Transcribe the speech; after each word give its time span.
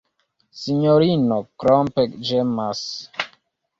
Sinjorino 0.61 1.37
Klomp 1.63 2.03
ĝemas. 2.31 2.83